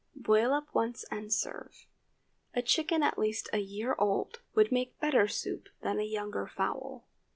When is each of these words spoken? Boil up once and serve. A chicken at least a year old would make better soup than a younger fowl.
Boil 0.15 0.51
up 0.51 0.73
once 0.73 1.05
and 1.11 1.31
serve. 1.31 1.85
A 2.55 2.63
chicken 2.63 3.03
at 3.03 3.19
least 3.19 3.49
a 3.53 3.59
year 3.59 3.95
old 3.99 4.41
would 4.55 4.71
make 4.71 4.99
better 4.99 5.27
soup 5.27 5.69
than 5.81 5.99
a 5.99 6.03
younger 6.03 6.47
fowl. 6.47 7.07